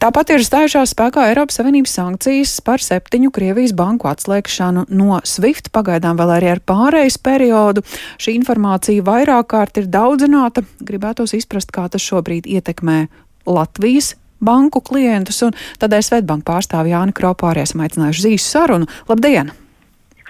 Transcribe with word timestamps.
Tāpat 0.00 0.30
ir 0.32 0.40
stājušās 0.40 0.94
spēkā 0.94 1.26
Eiropas 1.28 1.58
Savienības 1.58 1.92
sankcijas 1.98 2.54
par 2.64 2.80
septiņu 2.80 3.28
Krievijas 3.36 3.74
banku 3.76 4.08
atslēgšanu 4.08 4.86
no 4.96 5.18
SWIFT, 5.28 5.68
pagaidām 5.76 6.16
vēl 6.16 6.30
arī 6.38 6.48
ar 6.54 6.62
pārejas 6.64 7.18
periodu. 7.20 7.82
Šī 8.16 8.32
informācija 8.38 9.04
vairāk 9.04 9.50
kārt 9.52 9.76
ir 9.76 9.90
daudzināta. 9.92 10.64
Gribētos 10.80 11.34
izprast, 11.36 11.68
kā 11.76 11.84
tas 11.92 12.00
šobrīd 12.00 12.48
ietekmē 12.48 13.02
Latvijas 13.44 14.14
banku 14.40 14.80
klientus, 14.80 15.42
un 15.44 15.52
tādēļ 15.84 16.06
Svetbanka 16.06 16.48
pārstāvi 16.48 16.94
Jāni 16.94 17.12
Kropu 17.20 17.50
arī 17.50 17.66
esam 17.66 17.84
aicinājuši 17.84 18.24
zīsu 18.24 18.54
sarunu. 18.54 18.88
Labdien! 19.12 19.52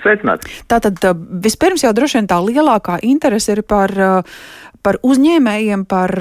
Sveicināti! 0.03 0.51
Tātad 0.67 0.99
vispirms 1.47 1.87
jau 1.87 1.95
droši 1.95 2.19
vien 2.19 2.31
tā 2.35 2.43
lielākā 2.43 2.99
interese 3.07 3.55
ir 3.55 3.63
par, 3.63 3.95
par 4.83 4.99
uzņēmējiem, 5.07 5.87
par 5.87 6.17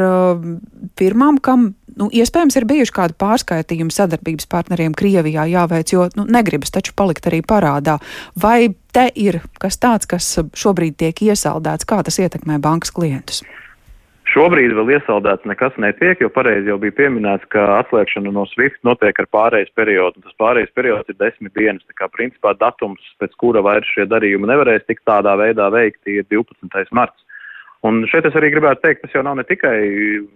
firmām, 1.02 1.42
kam 1.42 1.72
nu, 2.00 2.10
iespējams, 2.16 2.58
ir 2.60 2.68
bijuši 2.70 2.96
kādi 2.96 3.18
pārskaitījumi 3.20 3.94
sadarbības 3.94 4.50
partneriem 4.52 4.96
Krievijā 4.98 5.46
jāveic, 5.52 5.94
jo 5.94 6.08
nu, 6.18 6.26
negribas 6.30 6.74
taču 6.76 6.96
palikt 6.98 7.30
arī 7.30 7.44
parādā. 7.46 8.00
Vai 8.40 8.72
te 8.96 9.10
ir 9.16 9.42
kas 9.62 9.80
tāds, 9.82 10.10
kas 10.10 10.32
šobrīd 10.58 11.00
tiek 11.00 11.26
iesaldēts, 11.30 11.88
kā 11.90 12.02
tas 12.06 12.22
ietekmē 12.22 12.62
bankas 12.64 12.94
klientus? 12.96 13.44
Šobrīd 14.30 14.76
vēl 14.78 14.92
iesaldēts 14.94 15.48
nekas 15.50 15.78
netiek, 15.82 16.20
jo 16.22 16.28
pareizi 16.30 16.70
jau 16.70 16.76
bija 16.78 16.94
pieminēts, 17.00 17.48
ka 17.50 17.64
atslēgšana 17.80 18.30
no 18.34 18.44
SWIFT 18.52 18.84
notiek 18.86 19.18
ar 19.24 19.28
pārējais 19.34 19.72
periodu. 19.74 20.22
Tas 20.22 20.36
pārējais 20.38 20.76
periods 20.78 21.10
ir 21.10 21.18
desmit 21.18 21.56
dienas. 21.58 21.82
Tā 21.90 21.98
kā 21.98 22.10
principā 22.14 22.54
datums, 22.60 23.02
pēc 23.18 23.34
kura 23.42 23.64
vairs 23.66 23.90
šie 23.90 24.06
darījumi 24.06 24.52
nevarēs 24.52 24.86
tikt 24.86 25.02
tādā 25.10 25.34
veidā 25.40 25.72
veikti, 25.74 26.20
ir 26.22 26.30
12. 26.30 26.94
marts. 26.94 27.26
Un 27.88 28.02
šeit 28.12 28.26
es 28.28 28.36
arī 28.36 28.50
gribētu 28.52 28.82
teikt, 28.84 29.06
tas 29.06 29.14
jau 29.16 29.22
nav 29.24 29.38
ne 29.40 29.46
tikai 29.48 29.78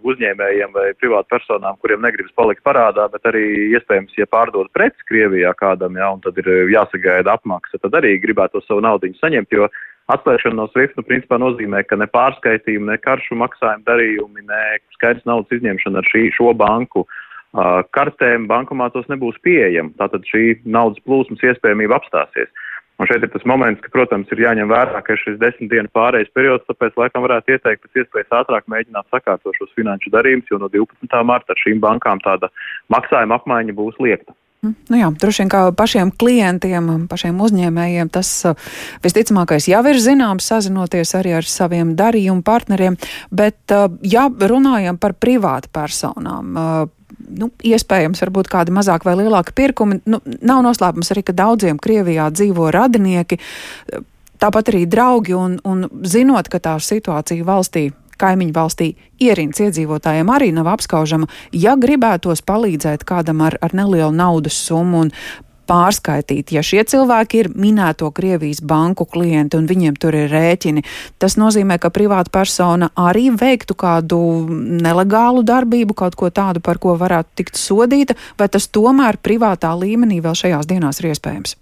uzņēmējiem 0.08 0.70
vai 0.72 0.86
privātu 0.96 1.28
personām, 1.34 1.76
kuriem 1.82 2.00
negribas 2.00 2.32
palikt 2.40 2.64
parādā, 2.64 3.04
bet 3.12 3.28
arī 3.28 3.44
iespējams, 3.76 4.14
ja 4.16 4.24
pārdod 4.32 4.70
preces 4.72 5.04
Krievijā 5.10 5.52
kādam, 5.58 5.98
jā, 6.00 6.08
un 6.16 6.22
tad 6.24 6.40
ir 6.40 6.48
jāsagaida 6.72 7.34
apmaksa, 7.36 7.82
tad 7.82 7.98
arī 8.00 8.14
gribētu 8.22 8.64
savu 8.64 8.80
naudu 8.86 9.12
saņemt, 9.18 9.52
jo 9.52 9.68
atslēgšana 10.14 10.56
no 10.56 10.66
SWIFT, 10.72 10.96
nu, 10.96 11.04
principā 11.04 11.36
nozīmē, 11.40 11.84
ka 11.84 12.00
ne 12.00 12.08
pārskaitījumi, 12.08 12.88
ne 12.94 12.96
karšu 13.04 13.36
maksājuma 13.40 13.84
darījumi, 13.92 14.48
ne 14.48 14.62
skaidrs 14.96 15.28
naudas 15.28 15.52
izņemšana 15.58 16.00
ar 16.00 16.10
šī, 16.14 16.30
šo 16.36 16.56
banku 16.56 17.04
kartēm 17.94 18.48
bankomātos 18.50 19.06
nebūs 19.12 19.36
pieejama. 19.46 19.92
Tātad 20.00 20.24
šī 20.26 20.58
naudas 20.64 20.98
plūsmas 21.06 21.44
iespējamība 21.44 22.00
apstāsies. 22.00 22.50
Un 23.02 23.08
šeit 23.10 23.24
ir 23.26 23.30
tas 23.32 23.42
moments, 23.48 23.82
ka, 23.82 23.90
protams, 23.90 24.30
ir 24.30 24.44
jāņem 24.44 24.70
vērā, 24.70 25.00
ka 25.02 25.16
šis 25.18 25.40
desmit 25.40 25.72
dienu 25.72 25.90
pārējais 25.96 26.30
periods, 26.36 26.66
tāpēc 26.70 26.94
laikam 27.00 27.24
varētu 27.26 27.56
ieteikt 27.56 27.82
pēc 27.82 28.04
iespējas 28.04 28.36
ātrāk 28.42 28.68
mēģināt 28.70 29.08
sakārtot 29.10 29.58
šos 29.58 29.74
finanšu 29.74 30.12
darījumus, 30.14 30.46
jo 30.52 30.60
no 30.62 30.70
12. 30.70 31.10
marta 31.26 31.56
ar 31.56 31.62
šīm 31.64 31.82
bankām 31.82 32.22
tāda 32.22 32.52
maksājuma 32.94 33.40
apmaiņa 33.40 33.74
būs 33.74 33.98
liekta. 33.98 34.36
Mm, 34.64 34.76
nu 34.94 35.02
jā, 35.02 35.10
droši 35.20 35.42
vien 35.42 35.50
kā 35.52 35.64
pašiem 35.76 36.14
klientiem, 36.22 36.90
pašiem 37.10 37.42
uzņēmējiem 37.44 38.14
tas 38.14 38.30
visticamākais 39.04 39.66
jau 39.68 39.82
ir 39.90 39.98
zināms, 40.00 40.46
sazinoties 40.54 41.16
arī 41.18 41.34
ar 41.42 41.50
saviem 41.50 41.96
darījumu 41.98 42.46
partneriem, 42.46 42.96
bet 43.34 43.74
ja 44.06 44.28
runājam 44.30 45.02
par 45.02 45.18
privātu 45.18 45.72
personām, 45.74 46.54
nu, 47.38 47.50
iespējams, 47.64 48.22
varbūt 48.24 48.50
kādi 48.52 48.74
mazāk 48.74 49.06
vai 49.06 49.16
lielāki 49.20 49.54
pirkumi. 49.56 50.00
Nu, 50.10 50.20
nav 50.42 50.62
noslēpums 50.66 51.12
arī, 51.14 51.24
ka 51.26 51.36
daudziem 51.36 51.80
Krievijā 51.82 52.30
dzīvo 52.34 52.70
radinieki, 52.74 53.40
tāpat 54.42 54.72
arī 54.72 54.84
draugi, 54.90 55.36
un, 55.38 55.58
un 55.64 55.86
zinot, 56.06 56.48
ka 56.52 56.62
tā 56.62 56.78
situācija 56.80 57.46
valstī 57.46 57.90
kaimiņu 58.20 58.54
valstī 58.54 58.92
ierīnas 59.22 59.60
iedzīvotājiem 59.66 60.30
arī 60.30 60.52
nav 60.54 60.68
apskaužama. 60.74 61.26
Ja 61.50 61.74
gribētos 61.80 62.44
palīdzēt 62.46 63.02
kādam 63.08 63.42
ar, 63.44 63.58
ar 63.62 63.74
nelielu 63.74 64.12
naudas 64.14 64.58
summu 64.68 65.04
un 65.06 65.12
pārskaitīt. 65.68 66.52
Ja 66.54 66.62
šie 66.64 66.84
cilvēki 66.88 67.42
ir 67.42 67.50
minēto 67.54 68.10
Krievijas 68.14 68.62
banku 68.64 69.06
klienti 69.08 69.58
un 69.58 69.68
viņiem 69.70 69.98
tur 70.00 70.16
ir 70.18 70.30
rēķini, 70.32 70.84
tas 71.22 71.38
nozīmē, 71.40 71.80
ka 71.82 71.92
privāta 71.94 72.32
persona 72.34 72.90
arī 72.98 73.30
veiktu 73.34 73.76
kādu 73.78 74.20
nelegālu 74.84 75.44
darbību, 75.46 75.96
kaut 75.98 76.16
ko 76.20 76.30
tādu, 76.30 76.62
par 76.64 76.80
ko 76.82 76.96
varētu 77.00 77.42
tikt 77.42 77.60
sodīta, 77.60 78.18
vai 78.38 78.48
tas 78.48 78.68
tomēr 78.68 79.20
privātā 79.22 79.74
līmenī 79.78 80.20
vēl 80.24 80.38
šajās 80.44 80.70
dienās 80.70 81.02
ir 81.02 81.12
iespējams? 81.12 81.58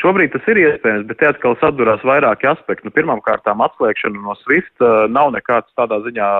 Šobrīd 0.00 0.32
tas 0.34 0.46
ir 0.50 0.58
iespējams, 0.58 1.06
bet 1.06 1.20
te 1.20 1.28
atkal 1.30 1.54
sadurās 1.60 2.02
vairāki 2.04 2.48
aspekti. 2.50 2.88
Nu, 2.88 2.92
Pirmkārt, 2.92 3.46
atslēgšana 3.46 4.20
no 4.20 4.34
SWIFT 4.42 4.82
uh, 4.82 5.06
nav 5.08 5.30
nekāds 5.36 5.70
tādā 5.78 6.00
ziņā 6.04 6.30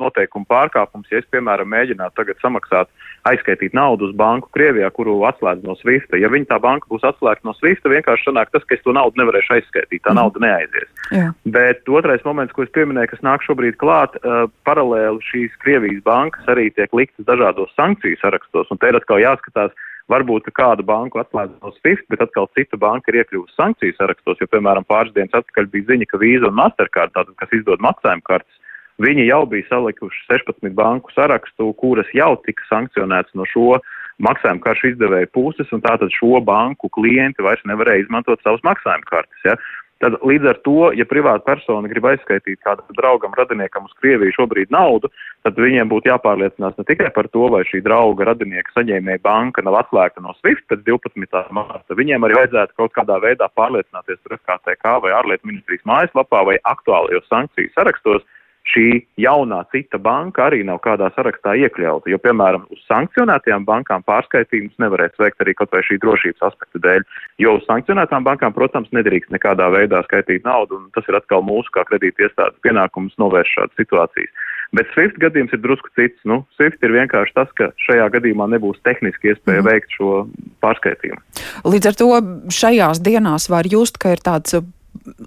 noteikumu 0.00 0.48
pārkāpums, 0.48 1.10
ja 1.12 1.20
es, 1.20 1.28
piemēram, 1.32 1.68
mēģinātu 1.70 2.16
tagad 2.16 2.40
samaksāt, 2.42 2.90
aizskaitīt 3.28 3.74
naudu 3.76 4.08
uz 4.08 4.14
banku 4.18 4.50
Krievijā, 4.56 4.88
kuru 4.94 5.20
atslēdz 5.28 5.66
no 5.66 5.76
Swifta. 5.78 6.18
Ja 6.20 6.30
viņa 6.32 6.50
tā 6.50 6.58
banka 6.62 6.88
būs 6.90 7.04
atslēgta 7.06 7.46
no 7.46 7.54
Swifta, 7.58 7.92
vienkārši 7.92 8.28
sanāk 8.28 8.50
tas, 8.54 8.64
ka 8.66 8.76
es 8.76 8.82
to 8.84 8.94
naudu 8.96 9.22
nevarēšu 9.22 9.56
aizskaitīt, 9.58 10.02
tā 10.02 10.12
mm. 10.12 10.18
nauda 10.18 10.42
neaizies. 10.42 10.90
Jā. 11.14 11.28
Bet 11.54 11.88
otrais 11.90 12.24
moments, 12.26 12.54
ko 12.56 12.66
es 12.66 12.74
pieminēju, 12.74 13.12
kas 13.12 13.24
nāk 13.26 13.46
šobrīd 13.46 13.78
klāt, 13.82 14.18
uh, 14.22 14.44
paralēli 14.66 15.22
šīs 15.30 15.54
Krievijas 15.62 16.02
bankas 16.06 16.50
arī 16.50 16.68
tiek 16.74 16.92
liktas 16.96 17.28
dažādos 17.28 17.72
sankciju 17.78 18.18
sarakstos, 18.22 18.70
un 18.72 18.82
te 18.82 18.90
ir 18.90 18.98
atkal 18.98 19.22
jāskatās, 19.22 19.74
varbūt 20.10 20.50
kādu 20.56 20.84
banku 20.86 21.20
atslēdz 21.22 21.60
no 21.62 21.70
SWIFT, 21.78 22.08
bet 22.10 22.24
atkal 22.24 22.48
cita 22.56 22.78
banka 22.80 23.12
ir 23.12 23.22
iekļuvusi 23.22 23.54
sankciju 23.56 23.94
sarakstos, 23.96 24.40
jo, 24.42 24.48
piemēram, 24.50 24.86
pāris 24.88 25.14
dienas 25.14 25.38
atpakaļ 25.38 25.70
bija 25.72 25.92
ziņa, 25.92 26.08
ka 26.10 26.20
Visa 26.22 26.50
un 26.50 26.58
Mastercard, 26.58 27.14
tātad, 27.14 27.36
kas 27.38 27.54
izdod 27.54 27.84
maksājuma 27.84 28.26
kartes, 28.26 28.58
Viņi 29.02 29.26
jau 29.26 29.42
bija 29.50 29.66
salikuši 29.70 30.24
16 30.30 30.74
banku 30.78 31.10
sarakstu, 31.16 31.72
kuras 31.80 32.08
jau 32.14 32.34
tika 32.46 32.64
sankcionētas 32.68 33.34
no 33.38 33.46
šo 33.48 33.80
maksājuma 34.22 34.62
karšu 34.62 34.92
izdevēju 34.92 35.30
puses, 35.34 35.70
un 35.74 35.82
tātad 35.82 36.12
šo 36.14 36.40
banku 36.46 36.90
klienti 36.92 37.42
vairs 37.42 37.62
nevarēja 37.66 38.04
izmantot 38.04 38.42
savus 38.44 38.62
maksājuma 38.66 39.08
kartes. 39.08 39.46
Ja? 39.46 39.56
Tad 40.02 40.16
līdz 40.26 40.48
ar 40.50 40.58
to, 40.66 40.88
ja 40.98 41.04
privāta 41.06 41.44
persona 41.46 41.86
grib 41.86 42.08
aizskaitīt 42.10 42.58
kādam 42.66 42.88
draugam, 42.98 43.34
radiniekam 43.38 43.84
uz 43.86 43.92
Krieviju 44.02 44.34
šobrīd 44.34 44.72
naudu, 44.74 45.06
tad 45.46 45.58
viņiem 45.62 45.86
būtu 45.92 46.10
jāpārliecinās 46.10 46.74
ne 46.78 46.86
tikai 46.88 47.12
par 47.14 47.28
to, 47.30 47.44
vai 47.54 47.62
šī 47.68 47.84
drauga 47.86 48.26
radinieka 48.32 48.74
saņēmēja 48.74 49.22
banka 49.22 49.62
nav 49.62 49.78
atslēgta 49.84 50.24
no 50.24 50.34
SWIFT 50.40 50.66
pēc 50.72 50.82
12. 50.90 51.54
marta. 51.54 51.98
Viņiem 51.98 52.26
arī 52.26 52.40
vajadzētu 52.40 52.78
kaut 52.82 52.96
kādā 52.98 53.20
veidā 53.22 53.46
pārliecināties 53.54 54.18
tur 54.24 54.34
FKTK 54.40 54.98
vai 55.06 55.14
ārlietu 55.20 55.46
ministrijas 55.52 55.86
mājaslapā 55.86 56.42
vai 56.50 56.58
aktuālajos 56.74 57.30
sankciju 57.30 57.70
sarakstos, 57.78 58.26
šī 58.68 58.86
jaunā 59.20 59.62
cita 59.72 59.98
banka 59.98 60.46
arī 60.46 60.62
nav 60.66 60.80
kādā 60.84 61.08
sarakstā 61.16 61.54
iekļauta, 61.64 62.10
jo, 62.12 62.18
piemēram, 62.22 62.68
uz 62.72 62.82
sankcionētajām 62.90 63.66
bankām 63.68 64.04
pārskaitījumus 64.06 64.78
nevarēs 64.82 65.18
veikt 65.18 65.42
arī 65.42 65.56
kaut 65.58 65.74
vai 65.74 65.82
šī 65.86 65.98
drošības 66.02 66.46
aspekta 66.50 66.82
dēļ, 66.86 67.06
jo 67.42 67.56
uz 67.58 67.66
sankcionētām 67.66 68.26
bankām, 68.28 68.54
protams, 68.56 68.92
nedrīkst 68.94 69.34
nekādā 69.34 69.68
veidā 69.74 70.04
skaitīt 70.06 70.46
naudu, 70.46 70.78
un 70.78 70.90
tas 70.94 71.08
ir 71.10 71.18
atkal 71.18 71.44
mūsu 71.46 71.74
kā 71.74 71.84
kredīti 71.90 72.28
iestādes 72.28 72.58
pienākums 72.66 73.18
novērst 73.22 73.58
šādas 73.58 73.78
situācijas. 73.82 74.48
Bet 74.72 74.88
Swift 74.94 75.18
gadījums 75.20 75.52
ir 75.52 75.60
drusku 75.60 75.90
cits. 75.98 76.16
Nu, 76.28 76.42
Swift 76.56 76.80
ir 76.80 76.94
vienkārši 76.94 77.34
tas, 77.36 77.50
ka 77.58 77.68
šajā 77.84 78.06
gadījumā 78.14 78.46
nebūs 78.54 78.80
tehniski 78.88 79.34
iespēja 79.34 79.60
mm. 79.60 79.68
veikt 79.68 79.96
šo 79.98 80.22
pārskaitījumu. 80.64 81.20
Līdz 81.68 81.90
ar 81.90 81.98
to 82.00 82.08
šajās 82.56 83.02
dienās 83.04 83.50
var 83.52 83.68
just, 83.68 84.00
ka 84.00 84.14
ir 84.16 84.24
tāds 84.24 84.56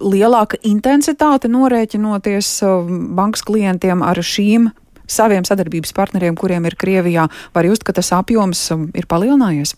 lielāka 0.00 0.58
intensitāte 0.66 1.50
norēķinoties 1.52 2.50
uh, 2.66 2.90
bankas 3.16 3.44
klientiem 3.46 4.04
ar 4.06 4.20
šīm 4.20 4.70
saviem 5.06 5.46
sadarbības 5.46 5.94
partneriem, 5.96 6.36
kuriem 6.38 6.66
ir 6.66 6.76
Krievijā, 6.78 7.28
var 7.54 7.68
just, 7.68 7.86
ka 7.86 7.94
tas 7.96 8.12
apjoms 8.14 8.62
um, 8.74 8.88
ir 8.96 9.06
palielinājies? 9.10 9.76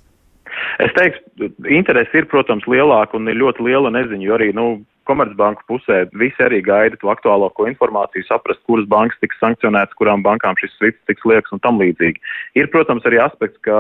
Es 0.83 0.95
teiktu, 0.97 1.51
interesi 1.69 2.23
ir, 2.23 2.29
protams, 2.31 2.67
lielāka 2.71 3.19
un 3.19 3.29
ir 3.31 3.37
ļoti 3.39 3.67
liela 3.67 3.93
neziņa, 3.95 4.25
jo 4.25 4.39
arī, 4.39 4.53
nu, 4.57 4.69
Komercbanku 5.09 5.65
pusē 5.71 6.03
visi 6.21 6.43
arī 6.45 6.59
gaida 6.61 6.99
to 7.01 7.09
aktuālāko 7.09 7.65
informāciju, 7.71 8.27
saprast, 8.29 8.61
kuras 8.69 8.85
bankas 8.93 9.17
tiks 9.23 9.39
sankcionētas, 9.41 9.97
kurām 9.97 10.21
bankām 10.27 10.59
šis 10.61 10.75
svits 10.77 11.01
tiks 11.09 11.25
liekas 11.25 11.55
un 11.57 11.63
tam 11.65 11.81
līdzīgi. 11.81 12.21
Ir, 12.61 12.69
protams, 12.75 13.07
arī 13.09 13.23
aspekts, 13.25 13.57
ka 13.65 13.79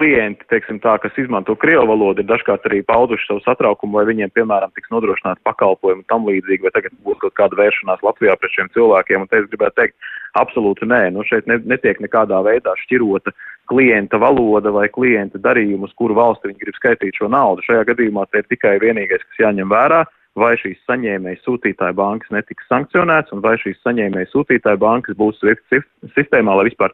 klienti, 0.00 0.44
teiksim 0.52 0.78
tā, 0.84 0.96
kas 1.00 1.16
izmanto 1.20 1.56
krievu 1.60 1.86
valodu, 1.88 2.22
ir 2.22 2.28
dažkārt 2.28 2.66
arī 2.68 2.82
pauduši 2.86 3.28
savu 3.28 3.42
satraukumu, 3.44 3.98
vai 3.98 4.04
viņiem, 4.10 4.32
piemēram, 4.36 4.72
tiks 4.76 4.92
nodrošināti 4.92 5.44
pakalpojumi 5.48 6.04
tam 6.12 6.28
līdzīgi, 6.28 6.66
vai 6.66 6.72
tagad 6.74 6.96
būs 7.06 7.18
kaut 7.22 7.36
kāda 7.40 7.58
vēršanās 7.60 8.04
Latvijā 8.06 8.36
pret 8.40 8.54
šiem 8.56 8.70
cilvēkiem. 8.76 9.24
Un 9.24 9.30
te 9.32 9.40
es 9.40 9.48
gribētu 9.52 9.78
teikt, 9.80 10.10
absolūti 10.40 10.88
nē, 10.88 11.02
nu 11.16 11.24
šeit 11.26 11.48
ne, 11.50 11.58
netiek 11.64 12.00
nekādā 12.04 12.42
veidā 12.44 12.76
šķirota 12.84 13.32
klienta 13.70 14.20
valoda 14.22 14.70
vai 14.74 14.86
klienta 14.92 15.40
darījumus, 15.42 15.96
kuru 15.98 16.18
valsti 16.18 16.52
viņi 16.52 16.62
grib 16.64 16.76
skaitīt 16.78 17.18
šo 17.18 17.30
naudu. 17.32 17.64
Šajā 17.66 17.88
gadījumā 17.92 18.28
te 18.30 18.44
ir 18.44 18.52
tikai 18.52 18.76
vienīgais, 18.84 19.24
kas 19.24 19.46
jāņem 19.48 19.72
vērā 19.72 20.04
vai 20.36 20.52
šīs 20.60 20.76
saņēmējas 20.84 21.44
sūtītāja 21.46 21.96
bankas 21.96 22.32
netiks 22.34 22.68
sankcionēts, 22.68 23.32
un 23.32 23.40
vai 23.44 23.56
šīs 23.62 23.80
saņēmējas 23.86 24.34
sūtītāja 24.34 24.80
bankas 24.80 25.16
būs 25.16 25.40
SWIFT 25.40 25.80
sistēmā, 26.12 26.58
lai 26.58 26.68
vispār 26.68 26.92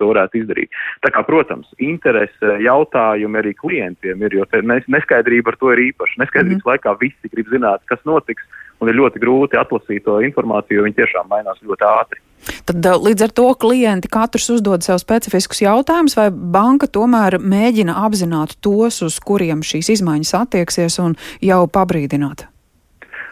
to 0.00 0.08
varētu 0.10 0.40
izdarīt. 0.40 0.72
Tā 1.04 1.12
kā, 1.14 1.22
protams, 1.26 1.68
interese 1.78 2.56
jautājumi 2.64 3.42
arī 3.42 3.54
klientiem 3.58 4.24
ir, 4.26 4.40
jo 4.40 4.48
neskaidrība 4.64 5.52
ar 5.52 5.60
to 5.60 5.74
ir 5.74 5.84
īpaša. 5.90 6.22
Neskaidrības 6.24 6.56
mm 6.56 6.64
-hmm. 6.64 6.72
laikā 6.72 6.96
visi 7.00 7.32
grib 7.34 7.52
zināt, 7.52 7.84
kas 7.90 8.00
notiks, 8.04 8.42
un 8.80 8.88
ir 8.88 8.96
ļoti 8.96 9.20
grūti 9.20 9.60
atlasīt 9.60 10.04
to 10.04 10.20
informāciju, 10.24 10.80
jo 10.80 10.84
viņi 10.86 11.00
tiešām 11.00 11.28
mainās 11.28 11.60
ļoti 11.62 11.88
ātri. 11.88 12.20
Tad 12.64 12.86
līdz 13.06 13.22
ar 13.26 13.32
to 13.36 13.48
klienti 13.60 14.08
katrs 14.08 14.48
uzdod 14.50 14.82
sev 14.82 14.98
specifiskus 15.02 15.60
jautājumus, 15.60 16.16
vai 16.16 16.30
banka 16.30 16.86
tomēr 16.86 17.36
mēģina 17.38 17.98
apzināt 18.06 18.56
tos, 18.64 19.02
uz 19.02 19.18
kuriem 19.20 19.60
šīs 19.60 19.92
izmaiņas 19.96 20.34
attieksies 20.44 20.98
un 20.98 21.18
jau 21.44 21.66
pabrīdināt? 21.66 22.46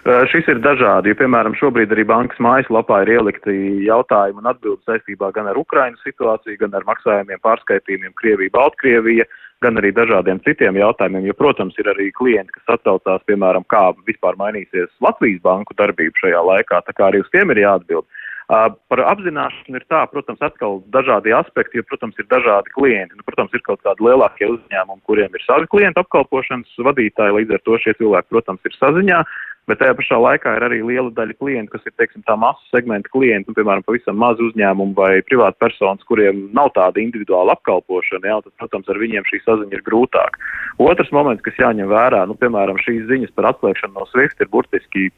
Šis 0.08 0.46
ir 0.49 0.60
dažādi, 0.64 1.10
jo, 1.10 1.16
piemēram, 1.19 1.52
šobrīd 1.58 1.90
arī 1.93 2.06
bankas 2.08 2.38
mājaslapā 2.40 3.02
ir 3.05 3.10
ielikti 3.19 3.52
jautājumi 3.84 4.40
un 4.40 4.49
atbildes 4.49 4.87
saistībā 4.88 5.28
gan 5.37 5.50
ar 5.50 5.58
Ukrainas 5.60 6.00
situāciju, 6.06 6.56
gan 6.62 6.76
ar 6.78 6.87
maksājumiem, 6.88 7.43
pārskaitījumiem 7.44 8.14
Krievija, 8.16 8.55
Baltkrievija, 8.55 9.26
gan 9.60 9.76
arī 9.76 9.90
dažādiem 9.93 10.40
citiem 10.46 10.78
jautājumiem, 10.81 11.26
jo, 11.28 11.34
protams, 11.37 11.76
ir 11.82 11.90
arī 11.93 12.08
klienti, 12.16 12.55
kas 12.56 12.78
atsaucās, 12.78 13.26
piemēram, 13.28 13.66
kā 13.69 13.90
vispār 14.08 14.38
mainīsies 14.40 14.88
Latvijas 15.05 15.43
banku 15.44 15.76
darbība 15.76 16.25
šajā 16.25 16.40
laikā, 16.55 16.81
tā 16.87 16.96
kā 16.96 17.10
arī 17.10 17.20
uz 17.25 17.28
tiem 17.34 17.52
ir 17.52 17.66
jāatbild. 17.66 18.08
Uh, 18.08 18.70
par 18.88 19.02
apzināšanu 19.05 19.76
ir 19.76 19.84
tā, 19.93 20.06
protams, 20.08 20.40
atkal 20.40 20.78
dažādi 20.88 21.34
aspekti, 21.37 21.82
jo, 21.82 21.84
protams, 21.84 22.16
ir 22.16 22.25
dažādi 22.32 22.72
klienti. 22.72 23.19
Nu, 23.19 23.26
protams, 23.26 23.52
ir 23.52 23.60
kaut 23.66 23.82
kādi 23.84 24.06
lielākie 24.06 24.49
uzņēmumi, 24.49 25.05
kuriem 25.05 25.37
ir 25.37 25.44
savi 25.44 25.69
klientu 25.69 26.00
apkalpošanas 26.00 26.81
vadītāji, 26.87 27.34
līdz 27.43 27.58
ar 27.58 27.62
to 27.69 27.76
šie 27.84 27.93
cilvēki, 28.00 28.32
protams, 28.32 28.64
ir 28.64 28.78
saziņā. 28.78 29.20
Bet 29.69 29.82
tajā 29.82 29.94
pašā 29.99 30.17
laikā 30.17 30.55
ir 30.56 30.65
arī 30.65 30.79
liela 30.81 31.11
daļa 31.12 31.35
klientu, 31.37 31.75
kas 31.75 31.85
ir, 31.85 31.93
teiksim, 32.00 32.23
tā 32.25 32.38
masu 32.41 32.62
segmenta 32.73 33.11
klienti, 33.12 33.50
nu, 33.50 33.56
piemēram, 33.59 33.85
pavisam 33.85 34.17
mazu 34.17 34.49
uzņēmumu 34.49 34.97
vai 34.97 35.11
privātu 35.29 35.61
personas, 35.61 36.06
kuriem 36.09 36.47
nav 36.56 36.73
tāda 36.79 37.03
individuāla 37.03 37.53
apkalpošana, 37.59 38.31
jā, 38.32 38.38
tad, 38.47 38.55
protams, 38.62 38.88
ar 38.88 39.00
viņiem 39.03 39.29
šī 39.29 39.43
saziņa 39.44 39.76
ir 39.76 39.85
grūtāk. 39.85 40.41
Otrs 40.81 41.12
moments, 41.12 41.44
kas 41.44 41.61
jāņem 41.61 41.93
vērā, 41.93 42.25
nu, 42.31 42.38
piemēram, 42.41 42.81
šīs 42.81 43.05
ziņas 43.11 43.35
par 43.37 43.50
atslēgšanu 43.53 43.99
no 43.99 44.09
SWIFT 44.09 44.41
ir 44.41 44.53
burtiski 44.53 45.11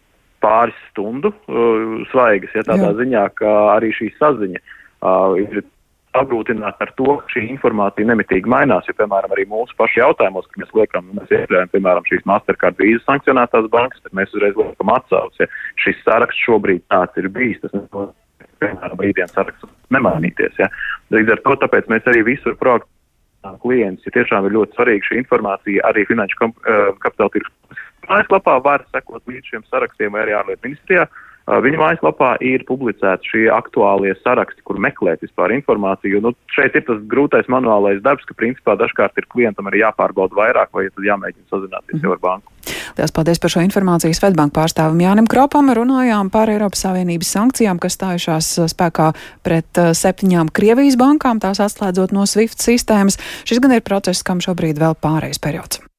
pāris 0.43 0.77
stundu 0.91 1.31
uh, 1.31 2.01
svaigas, 2.11 2.55
ja 2.57 2.67
tādā 2.67 2.91
Jā. 2.91 2.97
ziņā, 3.05 3.27
ka 3.39 3.51
arī 3.77 3.93
šī 3.95 4.11
saziņa 4.19 4.61
uh, 4.61 5.37
ir 5.39 5.63
apgrūtināta 6.19 6.87
ar 6.87 6.93
to, 6.99 7.17
ka 7.21 7.35
šī 7.35 7.45
informācija 7.53 8.09
nemitīgi 8.09 8.51
mainās, 8.51 8.89
jo, 8.89 8.95
piemēram, 8.99 9.35
arī 9.35 9.45
mūsu 9.51 9.77
pašu 9.79 10.01
jautājumos, 10.01 10.49
kad 10.51 10.63
mēs 10.65 10.73
liekam, 10.79 11.11
mēs 11.19 11.35
iekļaujam, 11.37 11.73
piemēram, 11.75 12.07
šīs 12.11 12.25
Mastercard 12.31 12.81
vīzas 12.83 13.07
sankcionētās 13.07 13.69
bankas, 13.73 14.03
tad 14.05 14.17
mēs 14.19 14.35
uzreiz 14.35 14.57
liekam 14.59 14.95
atsauci, 14.97 15.45
ja 15.45 15.51
šis 15.85 16.01
saraksts 16.07 16.47
šobrīd 16.47 16.83
tāds 16.91 17.21
ir 17.23 17.31
bijis, 17.35 17.61
tas 17.63 17.77
neko, 17.77 18.09
piemēram, 18.63 19.05
rītdienas 19.07 19.37
saraksts 19.39 19.71
nemainīties, 19.95 20.59
ja. 20.59 20.71
Līdz 21.15 21.37
ar 21.37 21.45
to, 21.47 21.59
tāpēc 21.63 21.93
mēs 21.93 22.11
arī 22.11 22.25
visur 22.33 22.59
proaktīvi 22.59 22.99
klientus, 23.63 24.05
ja 24.05 24.13
tiešām 24.19 24.45
ir 24.45 24.53
ļoti 24.59 24.77
svarīga 24.77 25.07
šī 25.07 25.23
informācija, 25.23 25.85
arī 25.89 26.05
finanšu 26.11 26.51
kapitāla 27.01 27.33
tirgus 27.33 27.79
mājaslapā 28.11 28.59
var 28.65 28.85
sekot 28.91 29.23
līdz 29.29 29.53
šiem 29.53 29.67
sarakstiem 29.71 30.15
vai 30.15 30.25
arī 30.25 30.37
ārlietu 30.39 30.69
ministrijā. 30.69 31.07
Viņa 31.51 31.81
mājaslapā 31.81 32.35
ir 32.47 32.63
publicēti 32.69 33.33
šie 33.33 33.45
aktuālie 33.51 34.13
saraksti, 34.21 34.63
kur 34.67 34.79
meklēt 34.83 35.25
vispār 35.25 35.55
informāciju. 35.57 36.23
Nu, 36.23 36.35
šeit 36.55 36.77
ir 36.79 36.85
tas 36.87 37.01
grūtais 37.11 37.51
manuālais 37.51 37.99
darbs, 38.05 38.27
ka 38.29 38.37
principā 38.39 38.77
dažkārt 38.79 39.19
ir 39.19 39.27
klientam 39.33 39.67
arī 39.67 39.83
jāpārbauda 39.83 40.39
vairāk, 40.39 40.71
vai 40.77 40.87
tad 40.93 41.11
jāmēģina 41.11 41.51
sazināties 41.51 41.99
mm. 41.99 42.07
jau 42.07 42.15
ar 42.15 42.23
banku. 42.23 42.55
Lielas 42.95 43.15
paldies 43.15 43.43
par 43.43 43.53
šo 43.55 43.65
informāciju 43.65 44.15
Svetbanku 44.15 44.55
pārstāvam 44.61 45.03
Jānim 45.03 45.27
Kropam. 45.31 45.73
Runājām 45.75 46.31
par 46.31 46.53
Eiropas 46.53 46.85
Savienības 46.87 47.35
sankcijām, 47.35 47.83
kas 47.83 47.99
stājušās 47.99 48.53
spēkā 48.71 49.11
pret 49.47 49.85
septiņām 49.97 50.55
Krievijas 50.55 50.99
bankām, 51.01 51.43
tās 51.43 51.63
atslēdzot 51.67 52.15
no 52.15 52.27
SWIFT 52.31 52.63
sistēmas. 52.63 53.19
Šis 53.49 53.63
gan 53.63 53.79
ir 53.79 53.87
process, 53.87 54.27
kam 54.27 54.43
šobrīd 54.45 54.79
vēl 54.83 54.99
pārējais 55.03 55.43
periods. 55.43 55.90